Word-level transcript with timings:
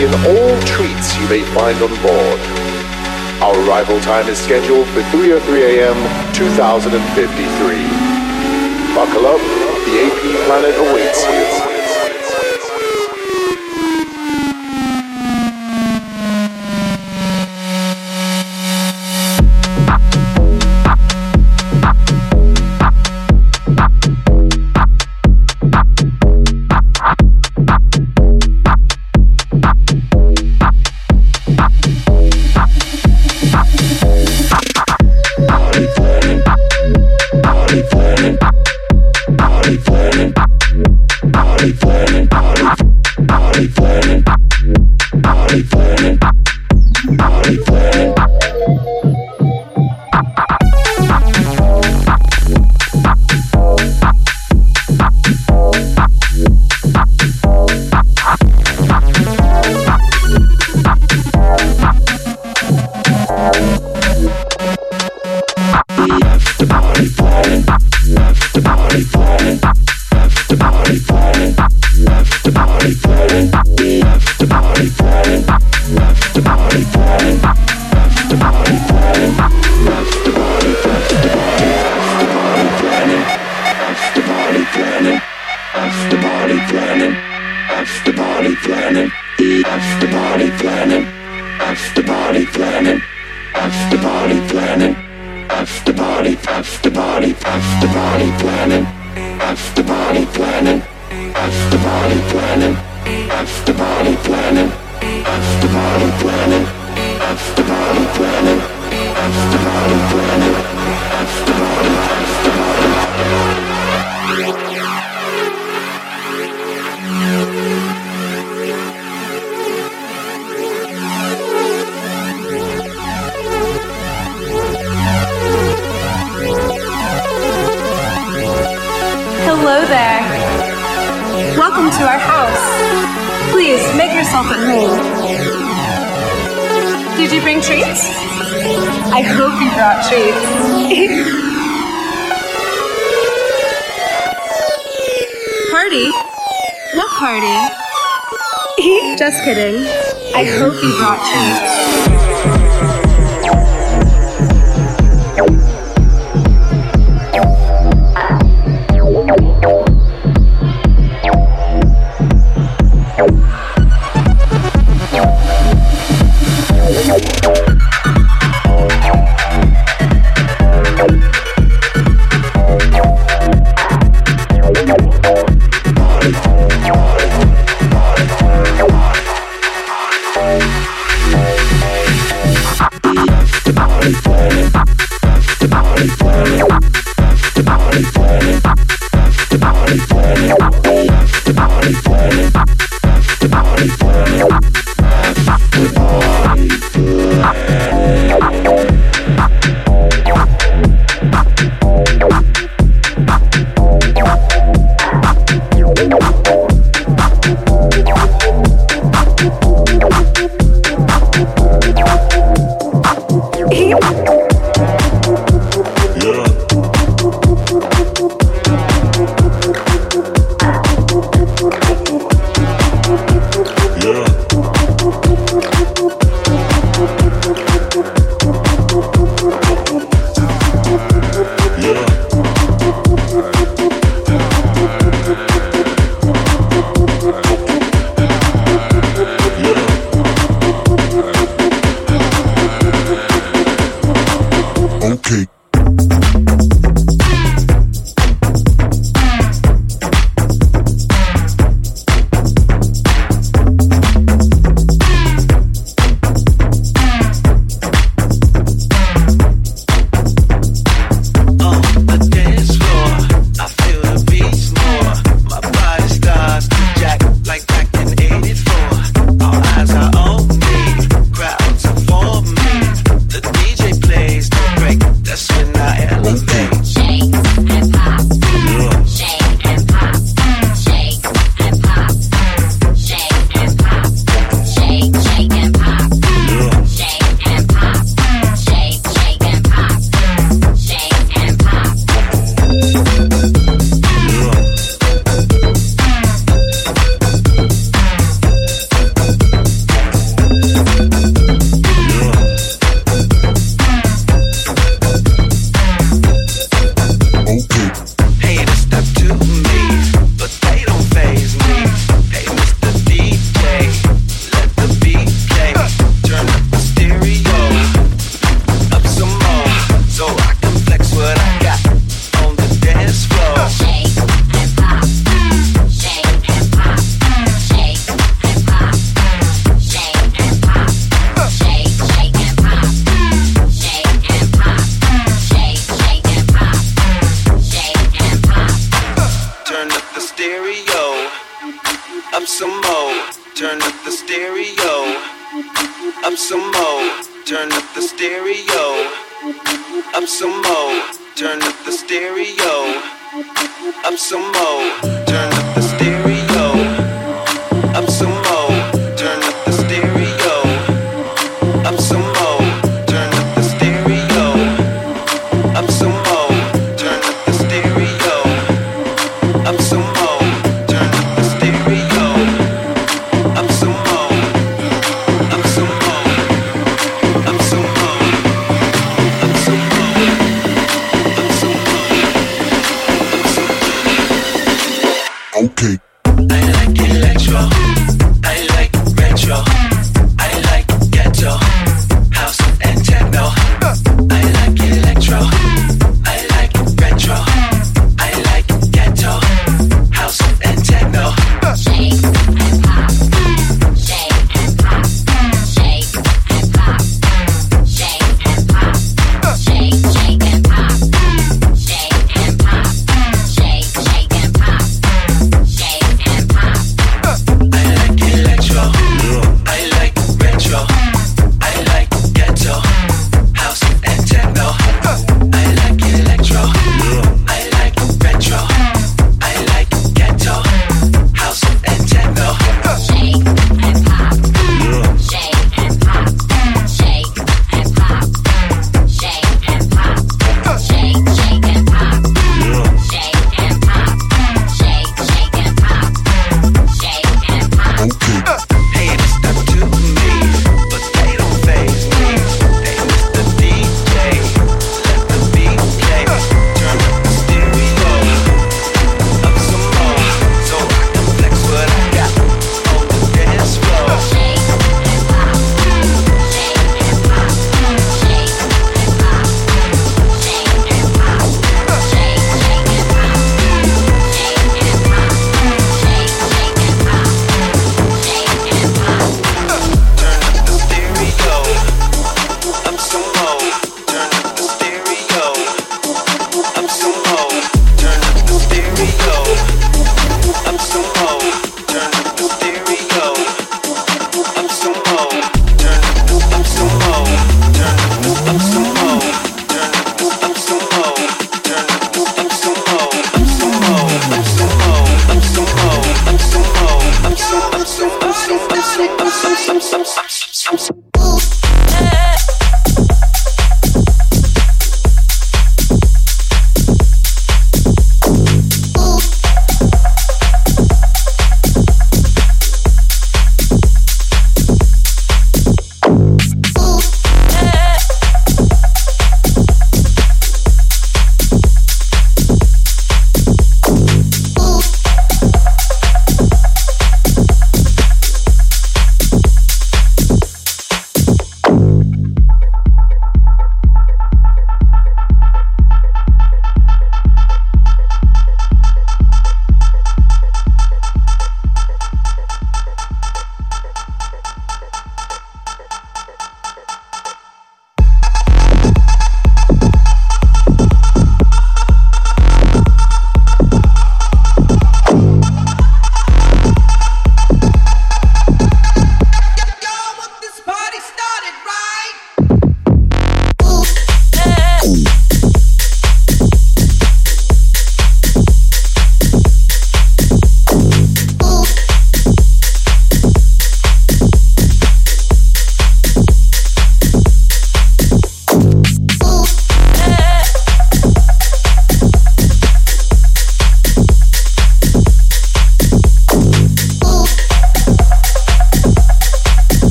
in 0.00 0.12
all 0.28 0.60
treats 0.62 1.16
you 1.16 1.28
may 1.28 1.42
find 1.54 1.80
on 1.82 1.88
board. 2.02 2.40
Our 3.40 3.56
arrival 3.66 4.00
time 4.00 4.28
is 4.28 4.38
scheduled 4.38 4.86
for 4.88 5.02
3 5.10 5.32
or 5.32 5.40
3 5.40 5.80
a.m. 5.80 5.96
2053. 6.34 6.96
Buckle 8.94 9.26
up, 9.26 9.40
the 9.84 9.94
AP 10.04 10.46
planet 10.46 10.76
awaits 10.76 11.22
you. 11.24 11.65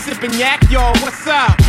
Sipping 0.00 0.32
yak, 0.40 0.64
yo, 0.70 0.80
what's 1.04 1.26
up? 1.26 1.60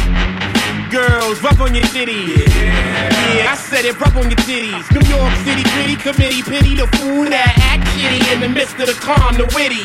Girls, 0.90 1.44
rub 1.44 1.60
on 1.60 1.76
your 1.76 1.84
titties. 1.92 2.48
Yeah. 2.56 3.52
I 3.52 3.56
said 3.60 3.84
it, 3.84 4.00
rub 4.00 4.16
on 4.16 4.32
your 4.32 4.40
titties. 4.48 4.88
New 4.96 5.04
York 5.04 5.36
City 5.44 5.68
gritty 5.76 6.00
committee, 6.00 6.42
pity 6.42 6.80
the 6.80 6.88
fool 6.96 7.28
that 7.28 7.52
act 7.60 7.84
shitty 7.92 8.24
in 8.32 8.40
the 8.40 8.48
midst 8.48 8.80
of 8.80 8.88
the 8.88 8.96
calm, 8.96 9.36
the 9.36 9.44
witty. 9.52 9.84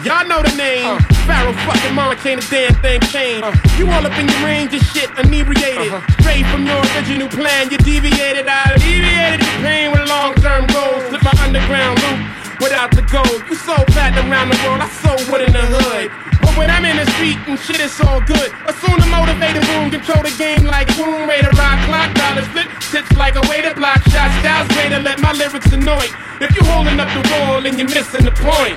Y'all 0.00 0.24
know 0.24 0.40
the 0.40 0.56
name. 0.56 0.96
Uh-huh. 0.96 1.28
Pharoahe 1.28 1.60
fucking 1.68 1.94
mama 1.94 2.16
can't 2.16 2.40
a 2.40 2.46
damn 2.48 2.72
thing 2.80 3.04
change. 3.12 3.44
Uh-huh. 3.44 3.76
You 3.76 3.84
all 3.92 4.00
up 4.08 4.16
in 4.16 4.24
your 4.24 4.40
range 4.40 4.72
of 4.72 4.80
shit, 4.96 5.12
inebriated. 5.20 5.92
Uh-huh. 5.92 6.00
Straight 6.24 6.48
from 6.48 6.64
your 6.64 6.80
original 6.96 7.28
plan, 7.28 7.68
you 7.68 7.76
deviated. 7.84 8.48
I 8.48 8.72
alleviated 8.72 9.44
the 9.44 9.52
pain 9.60 9.92
with 9.92 10.08
long 10.08 10.32
term 10.40 10.64
goals. 10.72 11.04
Slip 11.12 11.20
my 11.20 11.36
underground 11.44 12.00
loop 12.00 12.18
without 12.64 12.96
the 12.96 13.04
gold. 13.12 13.44
You 13.44 13.60
so 13.60 13.76
platinum 13.92 14.32
around 14.32 14.48
the 14.48 14.58
world, 14.64 14.80
I 14.80 14.88
so 15.04 15.12
wood 15.28 15.44
in 15.44 15.52
the 15.52 15.68
hood. 15.68 16.31
But 16.52 16.58
when 16.58 16.70
I'm 16.70 16.84
in 16.84 16.96
the 16.98 17.06
street 17.12 17.38
and 17.48 17.58
shit, 17.58 17.80
it's 17.80 17.98
all 18.04 18.20
good. 18.20 18.52
Assume 18.68 19.00
the 19.00 19.06
motivated 19.06 19.66
room, 19.68 19.90
control 19.90 20.22
the 20.22 20.34
game 20.36 20.64
like 20.64 20.86
boom, 20.98 21.26
way 21.26 21.40
to 21.40 21.48
rock, 21.56 21.80
clock, 21.88 22.12
dollars 22.14 22.46
flip, 22.48 22.68
tips 22.92 23.16
like 23.16 23.36
a 23.36 23.48
way 23.48 23.62
to 23.62 23.74
block 23.74 24.02
shots, 24.10 24.34
styles 24.40 24.68
way 24.76 24.90
to 24.90 25.00
let 25.00 25.18
my 25.20 25.32
lyrics 25.32 25.72
annoy. 25.72 26.04
If 26.40 26.54
you 26.54 26.62
holding 26.64 27.00
up 27.00 27.08
the 27.08 27.26
wall 27.32 27.64
and 27.64 27.78
you're 27.78 27.88
missing 27.88 28.26
the 28.26 28.32
point. 28.32 28.76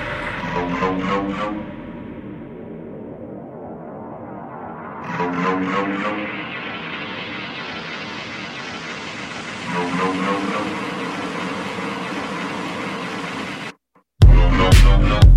Oh, 14.88 15.35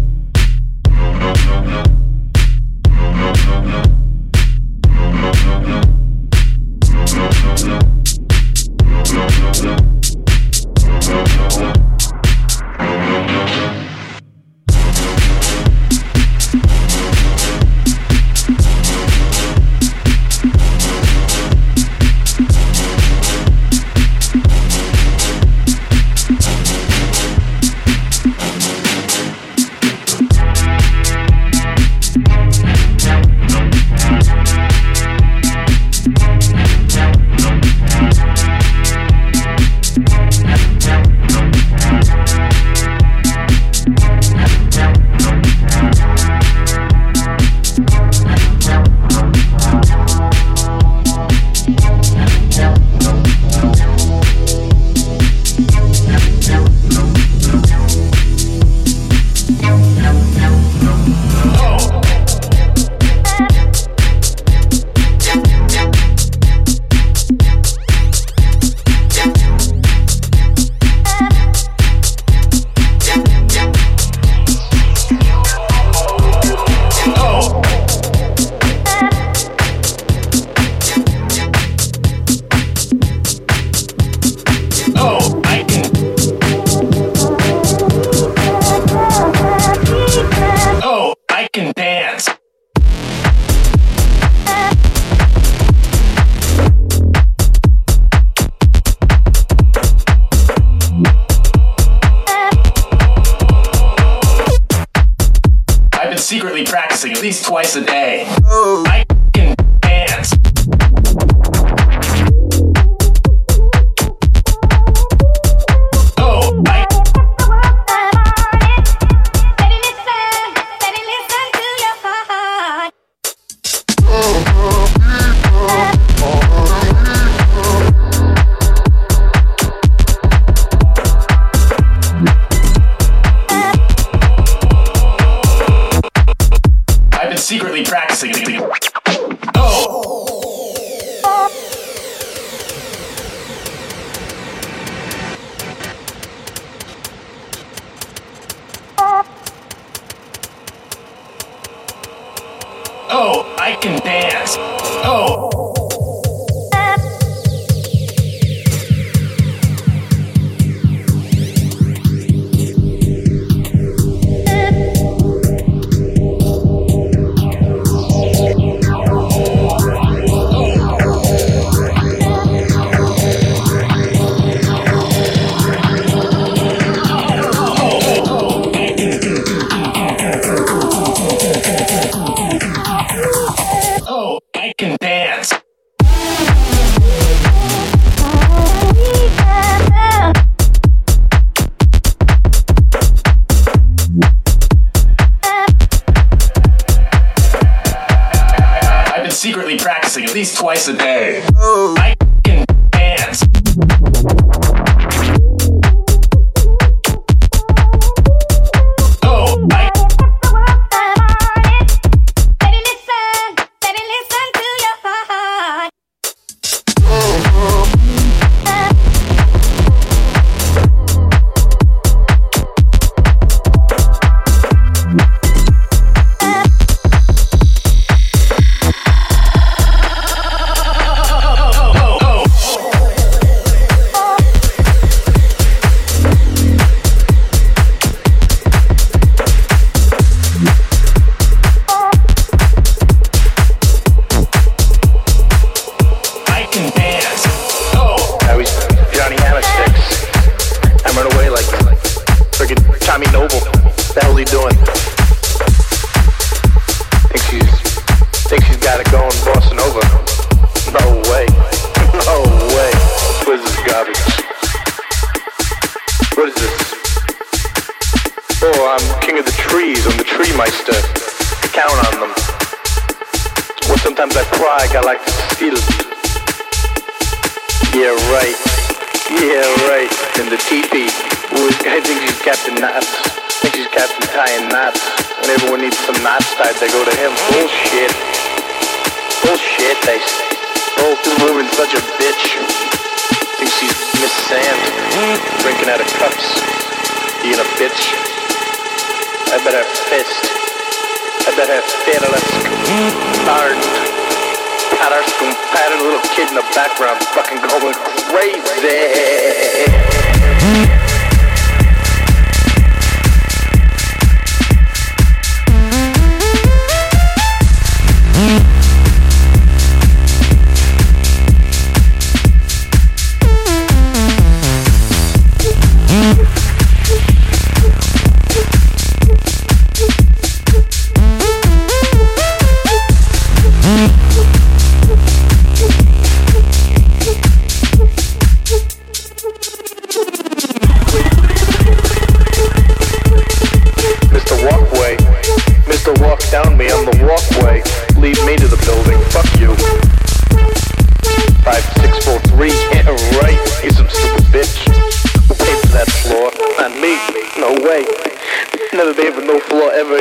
Oh, 153.11 153.55
I 153.57 153.75
can 153.75 153.99
dance. 154.01 154.55
Oh. 155.03 155.68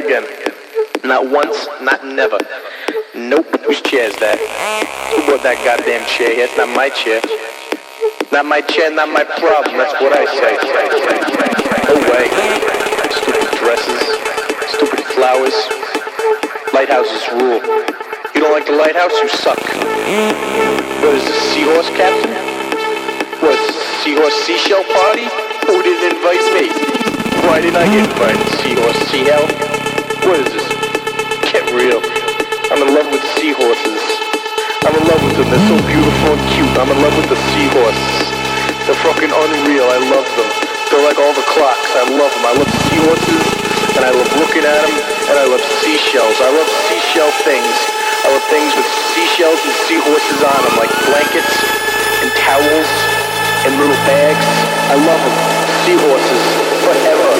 Again. 0.09 0.25
Not 1.05 1.29
once, 1.29 1.69
not 1.83 2.05
never. 2.05 2.39
Nope. 3.15 3.45
Whose 3.69 3.83
chair 3.83 4.09
is 4.09 4.17
that? 4.25 4.41
Who 5.13 5.21
bought 5.29 5.45
that 5.45 5.61
goddamn 5.61 6.01
chair 6.09 6.33
here? 6.33 6.49
It's 6.49 6.57
not 6.57 6.73
my 6.73 6.89
chair. 6.89 7.21
Not 8.33 8.49
my 8.49 8.65
chair, 8.65 8.89
not 8.89 9.13
my 9.13 9.25
problem. 9.25 9.77
That's 9.77 9.93
what 10.01 10.17
I 10.17 10.25
say. 10.25 10.57
No 11.93 11.97
way. 12.09 12.25
Stupid 13.13 13.53
dresses, 13.61 14.01
stupid 14.73 15.05
flowers. 15.13 15.57
Lighthouses 16.73 17.25
rule. 17.37 17.61
You 18.33 18.41
don't 18.41 18.53
like 18.57 18.65
the 18.65 18.77
lighthouse? 18.81 19.13
You 19.13 19.29
suck. 19.29 19.61
What 19.61 21.13
is 21.21 21.25
this, 21.25 21.41
seahorse 21.53 21.91
captain? 21.93 22.33
What 23.45 23.61
is 23.61 23.61
this, 23.61 23.81
seahorse 24.05 24.37
seashell 24.49 24.85
party? 24.89 25.29
Who 25.69 25.85
didn't 25.85 26.17
invite 26.17 26.45
me? 26.57 26.73
Why 27.45 27.61
didn't 27.61 27.77
I 27.77 27.85
get 27.93 28.09
invited? 28.09 28.47
Seahorse 28.61 29.01
seahell? 29.13 29.88
What 30.29 30.45
is 30.45 30.53
this? 30.53 30.68
Get 31.49 31.64
real. 31.72 32.05
I'm 32.68 32.85
in 32.85 32.93
love 32.93 33.09
with 33.09 33.24
seahorses. 33.41 34.05
I'm 34.85 34.93
in 34.93 35.05
love 35.09 35.24
with 35.24 35.41
them. 35.41 35.49
They're 35.49 35.68
so 35.72 35.81
beautiful 35.89 36.37
and 36.37 36.45
cute. 36.53 36.68
I'm 36.76 36.93
in 36.93 37.01
love 37.01 37.16
with 37.16 37.33
the 37.33 37.41
seahorses. 37.57 38.29
They're 38.85 39.01
fucking 39.09 39.33
unreal. 39.33 39.89
I 39.89 39.97
love 40.12 40.29
them. 40.37 40.49
They're 40.93 41.01
like 41.01 41.16
all 41.16 41.33
the 41.33 41.49
clocks. 41.49 41.97
I 41.97 42.05
love 42.12 42.29
them. 42.29 42.45
I 42.45 42.53
love 42.61 42.68
seahorses, 42.93 43.41
and 43.97 44.05
I 44.05 44.12
love 44.12 44.29
looking 44.37 44.68
at 44.68 44.76
them, 44.85 44.95
and 45.33 45.37
I 45.41 45.49
love 45.49 45.64
seashells. 45.81 46.37
I 46.45 46.53
love 46.53 46.68
seashell 46.93 47.33
things. 47.49 47.72
I 48.20 48.29
love 48.29 48.45
things 48.53 48.68
with 48.76 48.85
seashells 49.16 49.57
and 49.64 49.72
seahorses 49.89 50.45
on 50.45 50.61
them, 50.61 50.76
like 50.76 50.93
blankets 51.09 51.57
and 52.20 52.29
towels 52.37 52.91
and 53.64 53.81
little 53.81 53.97
bags. 54.05 54.45
I 54.93 54.97
love 55.09 55.24
them. 55.24 55.37
Seahorses 55.89 56.45
forever. 56.85 57.33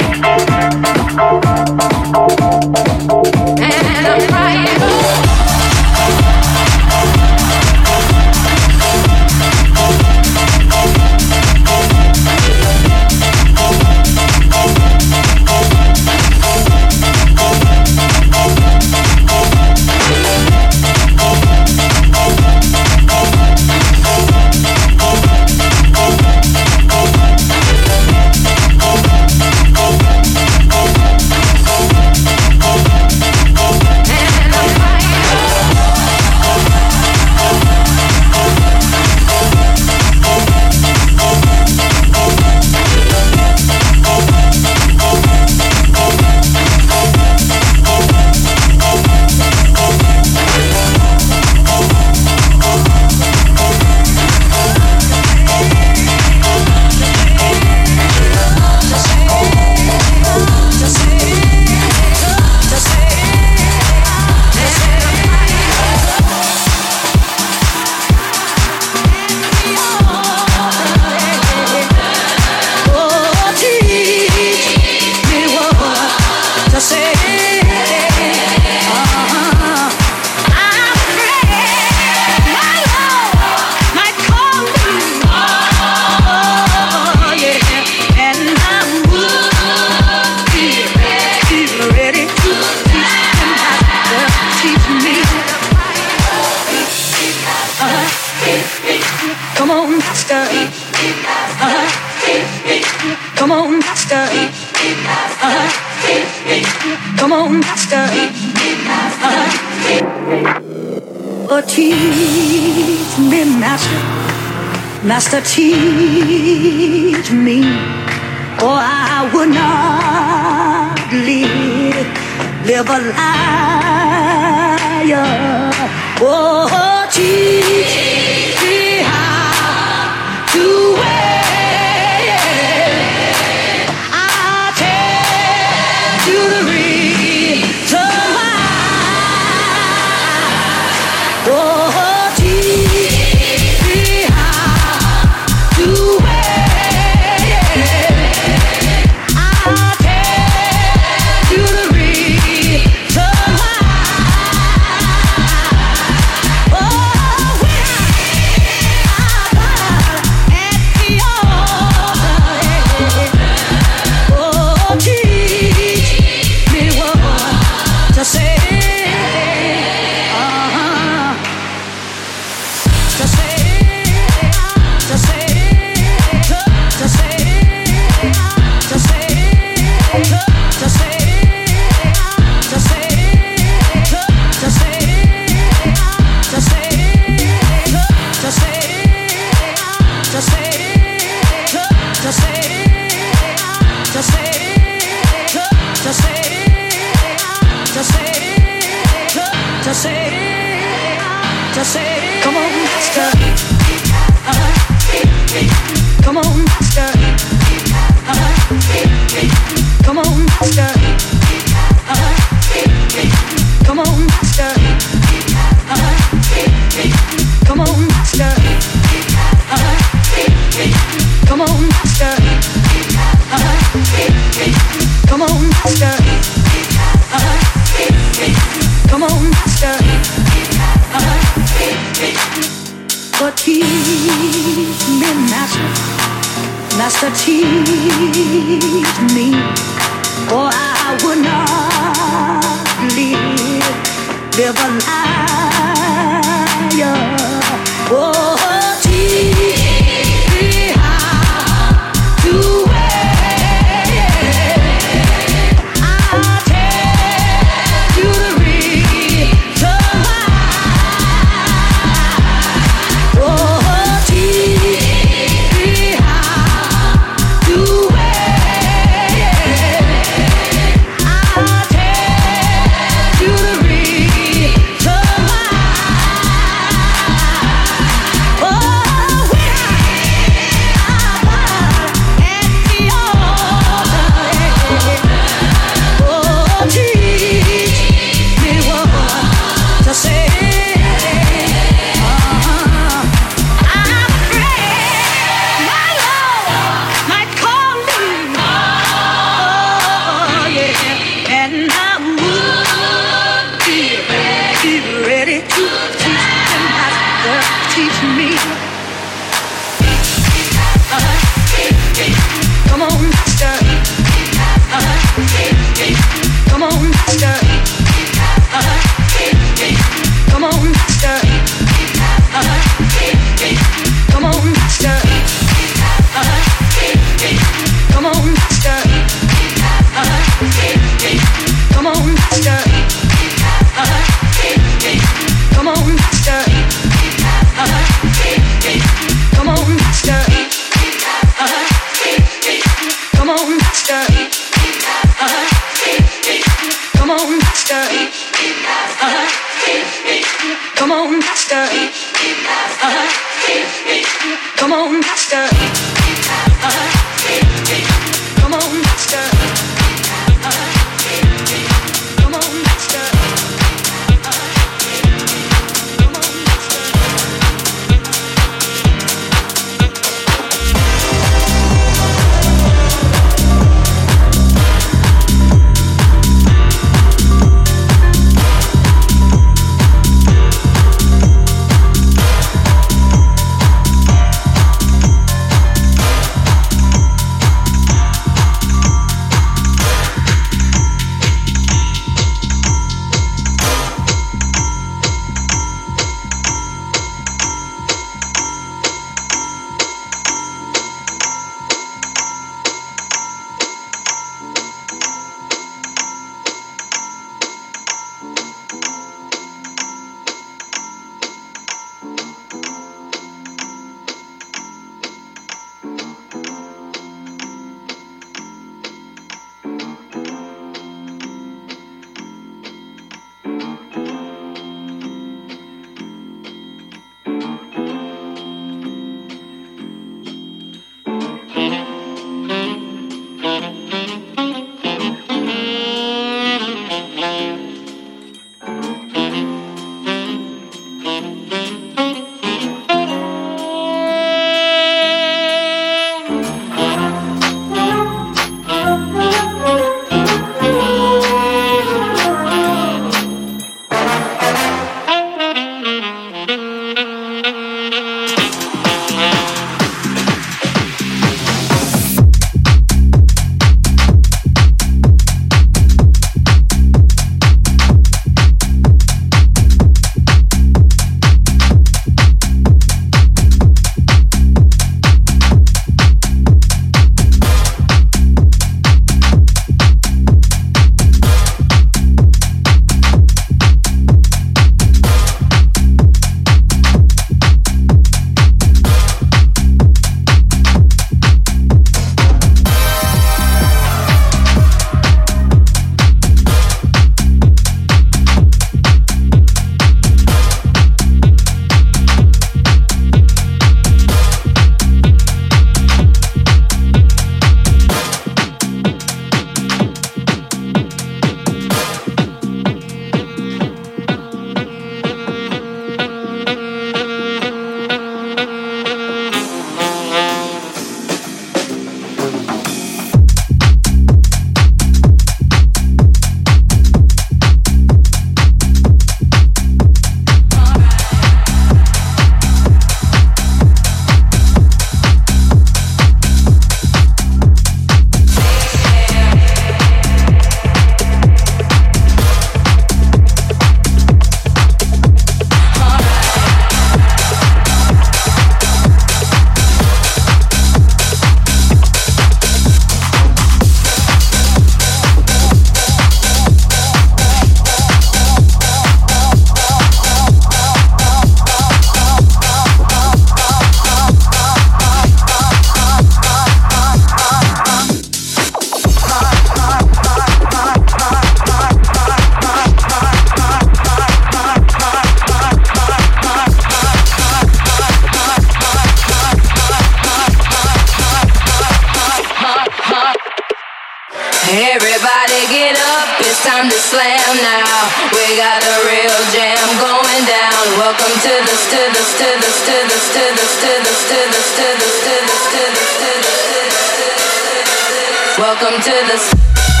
Welcome 598.57 599.01
to 599.01 599.09
the 599.09 600.00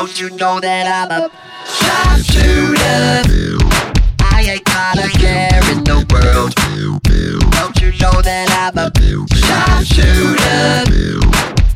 Don't 0.00 0.16
you 0.18 0.30
know 0.30 0.56
that 0.60 0.88
I'm 0.88 1.12
a 1.12 1.28
sharpshooter? 1.68 3.20
I 4.32 4.40
ain't 4.48 4.64
got 4.64 4.96
a 4.96 5.10
care 5.12 5.60
in 5.76 5.84
the 5.84 6.00
world. 6.08 6.56
Don't 7.52 7.76
you 7.84 7.92
know 8.00 8.16
that 8.24 8.48
I'm 8.48 8.80
a 8.80 8.88
sharpshooter? 9.28 10.88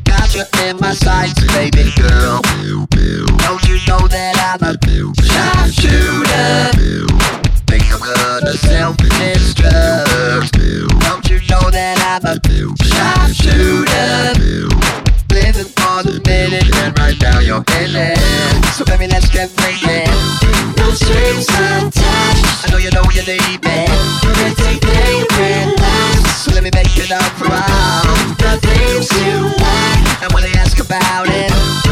Got 0.09 0.33
you 0.33 0.41
in 0.65 0.81
my 0.81 0.95
sights, 0.95 1.37
baby 1.53 1.93
girl. 2.01 2.41
Don't 2.41 3.61
you 3.69 3.77
know 3.85 4.01
that 4.09 4.33
I'm 4.41 4.57
a 4.65 4.73
sharpshooter? 5.21 6.73
Think 7.69 7.85
I'm 7.93 8.01
gonna 8.01 8.57
self-destruct. 8.57 10.49
Don't 11.05 11.29
you 11.29 11.45
know 11.45 11.69
that 11.69 12.01
I'm 12.01 12.25
a 12.25 12.41
sharpshooter? 12.89 14.33
Living 14.33 15.04
for 15.95 16.03
the 16.03 16.19
minute 16.27 16.67
and 16.83 16.99
right 16.99 17.15
now 17.21 17.39
you're 17.39 17.63
in 17.79 17.95
it. 17.95 18.17
So 18.75 18.83
baby, 18.83 19.07
let's 19.07 19.29
get 19.31 19.49
freaking. 19.49 20.11
No 20.77 20.91
strings 20.91 21.47
attached. 21.47 22.43
I 22.63 22.71
know 22.71 22.77
you 22.77 22.91
know 22.91 23.03
you 23.15 23.23
need 23.23 23.63
me. 23.63 23.87
Everything 24.27 24.79
relax. 24.83 26.43
So 26.43 26.51
let 26.51 26.63
me 26.63 26.71
make 26.73 26.97
it 26.97 27.11
up 27.11 27.31
right. 27.39 28.35
The 28.39 28.59
things 28.59 29.07
you 29.23 29.47
like. 29.55 30.23
And 30.23 30.33
when 30.33 30.43
they 30.43 30.51
ask 30.59 30.79
about 30.79 31.27
it, 31.29 31.84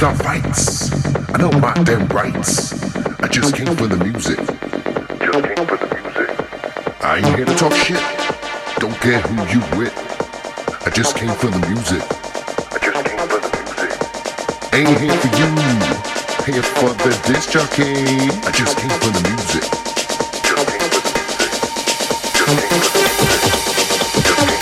Start 0.00 0.16
fights. 0.22 0.88
I 1.28 1.36
know 1.36 1.50
my 1.60 1.74
damn 1.84 2.08
rights. 2.08 2.72
I 3.20 3.28
just 3.28 3.54
came 3.54 3.76
for 3.76 3.86
the 3.86 3.98
music. 4.02 4.38
Just 4.38 5.44
came 5.44 5.66
for 5.66 5.76
the 5.76 5.88
music. 6.00 6.30
I 7.04 7.18
ain't 7.18 7.36
here 7.36 7.44
to 7.44 7.54
talk 7.54 7.74
shit. 7.74 8.00
Don't 8.78 8.98
care 9.02 9.20
who 9.20 9.36
you 9.52 9.60
with. 9.76 9.92
I 10.86 10.88
just 10.88 11.16
came 11.16 11.34
for 11.34 11.48
the 11.48 11.58
music. 11.68 12.02
I 12.72 12.78
just 12.80 13.04
came 13.04 13.28
for 13.28 13.40
the 13.44 13.50
music. 13.60 13.92
Ain't 14.72 14.96
here 15.04 15.12
for 15.20 15.28
you. 15.36 15.52
Here 16.48 16.64
for 16.64 16.96
the 16.96 17.12
disc 17.28 17.50
jockey. 17.52 17.92
I 18.40 18.50
just 18.56 18.78
came 18.78 18.96
for 19.04 19.10
the 19.12 19.20
music. 19.28 19.68
Just 20.40 20.64
came 20.64 20.80
for 20.80 20.96
the 20.96 21.12
music. 21.12 21.44
Just 22.32 22.56
came 22.56 22.64
for 22.64 22.72
the 22.72 22.96
music. 23.20 23.50
I 24.24 24.24
ain't 24.24 24.24
here 24.24 24.24
to 24.24 24.48
fuck 24.48 24.59